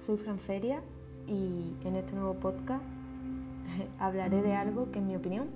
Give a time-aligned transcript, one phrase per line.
[0.00, 0.80] soy Fran Feria
[1.26, 2.86] y en este nuevo podcast
[3.98, 5.48] hablaré de algo que en mi opinión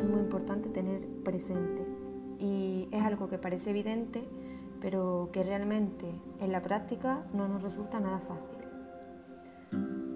[0.00, 1.86] es muy importante tener presente
[2.40, 4.24] y es algo que parece evidente
[4.80, 6.04] pero que realmente
[6.40, 8.56] en la práctica no nos resulta nada fácil.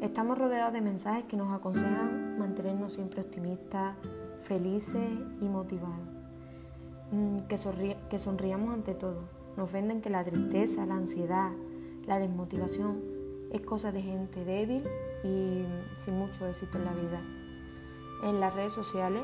[0.02, 3.94] Estamos rodeados de mensajes que nos aconsejan mantenernos siempre optimistas,
[4.42, 5.10] felices
[5.40, 5.96] y motivados,
[7.12, 9.22] mm, que, que sonriamos ante todo.
[9.56, 11.52] Nos venden que la tristeza, la ansiedad,
[12.06, 13.19] la desmotivación
[13.50, 14.84] es cosa de gente débil
[15.24, 15.64] y
[15.98, 17.20] sin mucho éxito en la vida.
[18.24, 19.22] En las redes sociales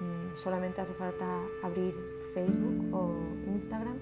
[0.00, 1.94] mm, solamente hace falta abrir
[2.34, 3.10] Facebook o
[3.46, 3.96] Instagram.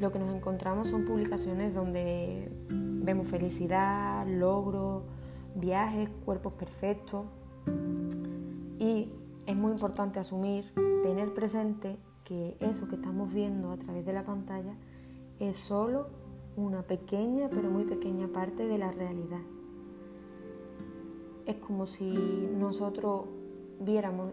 [0.00, 5.02] Lo que nos encontramos son publicaciones donde vemos felicidad, logros,
[5.54, 7.26] viajes, cuerpos perfectos.
[8.78, 9.12] Y
[9.46, 10.72] es muy importante asumir,
[11.02, 14.74] tener presente que eso que estamos viendo a través de la pantalla
[15.38, 16.08] es solo
[16.56, 19.40] una pequeña, pero muy pequeña parte de la realidad.
[21.46, 23.24] Es como si nosotros
[23.80, 24.32] viéramos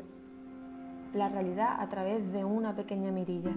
[1.13, 3.55] la realidad a través de una pequeña mirilla.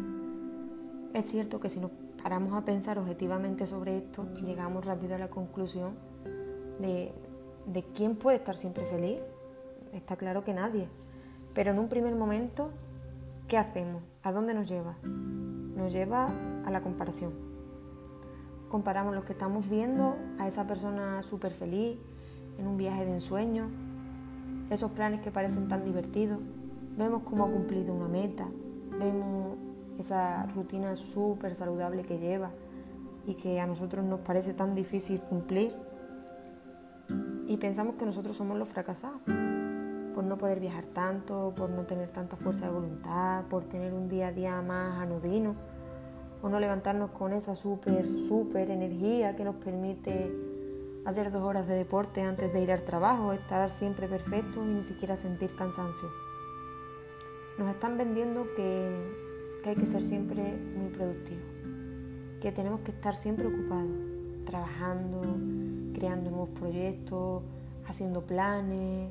[1.13, 1.91] Es cierto que si nos
[2.23, 5.95] paramos a pensar objetivamente sobre esto, llegamos rápido a la conclusión
[6.81, 7.13] de,
[7.67, 9.19] de quién puede estar siempre feliz.
[9.93, 10.89] Está claro que nadie.
[11.55, 12.71] Pero en un primer momento,
[13.49, 14.03] ¿qué hacemos?
[14.23, 14.97] ¿A dónde nos lleva?
[15.03, 16.29] Nos lleva
[16.65, 17.50] a la comparación
[18.71, 21.99] comparamos lo que estamos viendo a esa persona súper feliz
[22.59, 23.69] en un viaje de ensueño,
[24.71, 26.39] esos planes que parecen tan divertidos,
[26.97, 28.47] vemos cómo ha cumplido una meta,
[28.99, 29.59] vemos
[29.99, 32.51] esa rutina súper saludable que lleva
[33.27, 35.75] y que a nosotros nos parece tan difícil cumplir.
[37.49, 39.21] Y pensamos que nosotros somos los fracasados
[40.15, 44.09] por no poder viajar tanto, por no tener tanta fuerza de voluntad, por tener un
[44.09, 45.57] día a día más anodino
[46.43, 50.33] o no levantarnos con esa súper, súper energía que nos permite
[51.05, 54.83] hacer dos horas de deporte antes de ir al trabajo, estar siempre perfectos y ni
[54.83, 56.09] siquiera sentir cansancio.
[57.59, 60.43] Nos están vendiendo que, que hay que ser siempre
[60.77, 61.45] muy productivos,
[62.41, 63.91] que tenemos que estar siempre ocupados,
[64.47, 65.21] trabajando,
[65.95, 67.43] creando nuevos proyectos,
[67.87, 69.11] haciendo planes,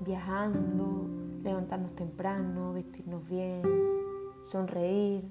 [0.00, 1.08] viajando,
[1.42, 3.62] levantarnos temprano, vestirnos bien,
[4.44, 5.24] sonreír,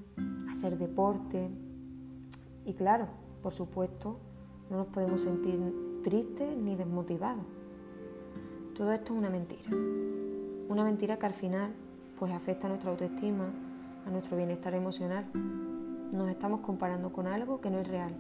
[0.52, 1.50] hacer deporte.
[2.66, 3.08] Y claro,
[3.42, 4.18] por supuesto,
[4.70, 7.46] no nos podemos sentir tristes ni desmotivados.
[8.76, 9.70] Todo esto es una mentira.
[10.70, 11.72] Una mentira que al final
[12.18, 13.46] pues afecta a nuestra autoestima,
[14.06, 15.26] a nuestro bienestar emocional.
[16.14, 18.14] Nos estamos comparando con algo que no es real.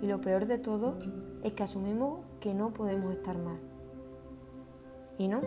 [0.00, 0.98] Y lo peor de todo
[1.42, 3.58] es que asumimos que no podemos estar mal.
[5.18, 5.40] Y no,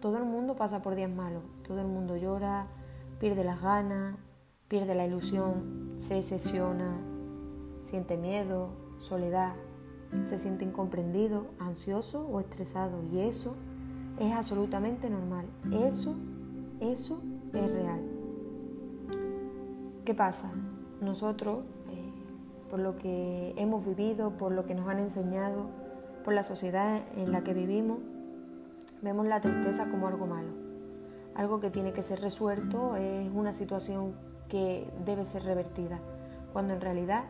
[0.00, 2.66] todo el mundo pasa por días malos, todo el mundo llora,
[3.24, 4.18] pierde las ganas,
[4.68, 6.98] pierde la ilusión, se decepciona,
[7.84, 8.68] siente miedo,
[8.98, 9.54] soledad,
[10.28, 13.02] se siente incomprendido, ansioso o estresado.
[13.10, 13.56] Y eso
[14.20, 15.46] es absolutamente normal.
[15.72, 16.14] Eso,
[16.80, 17.22] eso
[17.54, 18.02] es real.
[20.04, 20.52] ¿Qué pasa?
[21.00, 22.12] Nosotros, eh,
[22.68, 25.70] por lo que hemos vivido, por lo que nos han enseñado,
[26.26, 28.00] por la sociedad en la que vivimos,
[29.00, 30.63] vemos la tristeza como algo malo.
[31.34, 34.14] Algo que tiene que ser resuelto, es una situación
[34.48, 36.00] que debe ser revertida,
[36.52, 37.24] cuando en realidad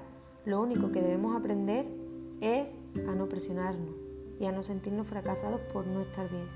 [0.44, 1.87] lo único que debemos aprender
[2.41, 2.75] es
[3.09, 3.94] a no presionarnos
[4.38, 6.48] y a no sentirnos fracasados por no estar bien.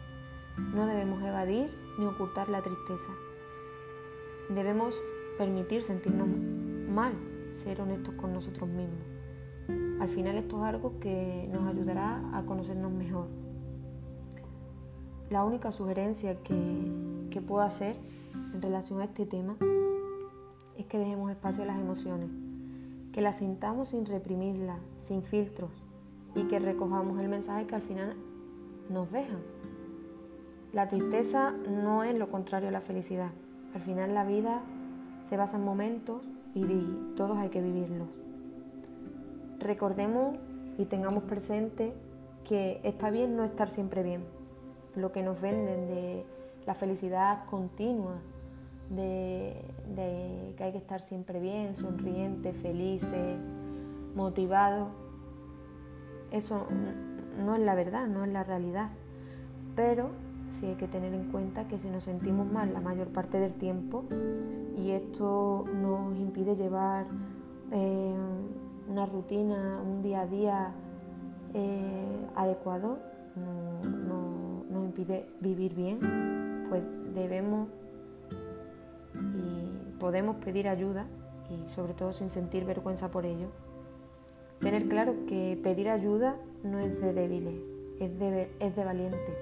[0.75, 3.11] No debemos evadir ni ocultar la tristeza.
[4.51, 4.95] Debemos
[5.39, 6.29] permitir sentirnos
[6.91, 7.13] mal,
[7.53, 9.01] ser honestos con nosotros mismos.
[10.01, 13.27] Al final esto es algo que nos ayudará a conocernos mejor.
[15.31, 16.55] La única sugerencia que,
[17.29, 17.97] que puedo hacer
[18.55, 19.57] en relación a este tema
[20.77, 22.31] es que dejemos espacio a las emociones,
[23.13, 25.71] que las sintamos sin reprimirlas, sin filtros
[26.35, 28.17] y que recojamos el mensaje que al final
[28.89, 29.41] nos dejan.
[30.73, 33.31] La tristeza no es lo contrario a la felicidad.
[33.75, 34.63] Al final la vida
[35.23, 36.23] se basa en momentos
[36.55, 36.65] y
[37.17, 38.09] todos hay que vivirlos.
[39.59, 40.37] Recordemos
[40.77, 41.93] y tengamos presente
[42.45, 44.25] que está bien no estar siempre bien.
[44.95, 46.25] Lo que nos venden de
[46.69, 48.17] la felicidad continua,
[48.91, 49.57] de,
[50.55, 53.39] que hay que estar siempre bien, sonriente, felices,
[54.15, 54.89] motivado.
[56.31, 56.67] Eso
[57.43, 58.91] no es la verdad, no es la realidad.
[59.77, 60.11] Pero
[60.61, 63.55] sí hay que tener en cuenta que si nos sentimos mal la mayor parte del
[63.55, 64.05] tiempo
[64.77, 67.07] y esto nos impide llevar
[67.73, 68.15] eh,
[68.91, 70.73] una rutina, un día a día
[71.55, 72.99] eh, adecuado,
[73.37, 75.99] no, nos impide vivir bien,
[76.69, 76.83] pues
[77.15, 77.69] debemos
[79.15, 81.07] y podemos pedir ayuda
[81.51, 83.49] y sobre todo sin sentir vergüenza por ello.
[84.61, 87.55] tener claro que pedir ayuda no es de débiles,
[88.01, 89.39] es de, es de valientes.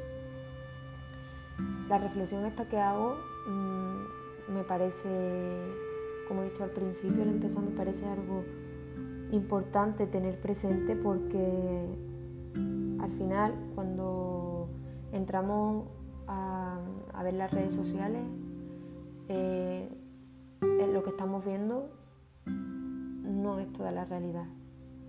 [1.88, 3.16] La reflexión esta que hago
[3.48, 5.08] mmm, me parece,
[6.28, 8.44] como he dicho al principio, al empezar, me parece algo
[9.32, 11.86] importante tener presente porque
[13.00, 14.68] al final cuando
[15.12, 15.86] entramos
[16.26, 16.80] a,
[17.22, 18.22] ver las redes sociales,
[19.28, 19.88] eh,
[20.60, 21.88] lo que estamos viendo
[22.46, 24.46] no es toda la realidad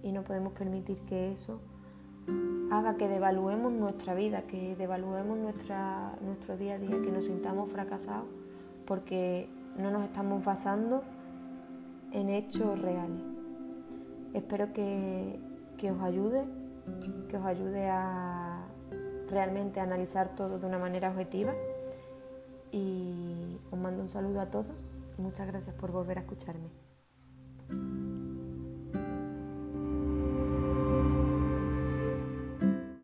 [0.04, 1.60] y no podemos permitir que eso
[2.72, 7.72] haga que devaluemos nuestra vida, que devaluemos nuestra, nuestro día a día, que nos sintamos
[7.72, 8.26] fracasados
[8.86, 9.48] porque
[9.78, 11.04] no nos estamos basando
[12.12, 13.22] en hechos reales.
[14.34, 15.40] Espero que,
[15.78, 16.46] que os ayude,
[17.30, 18.66] que os ayude a
[19.30, 21.54] realmente analizar todo de una manera objetiva
[22.72, 24.72] y os mando un saludo a todos
[25.18, 26.87] muchas gracias por volver a escucharme.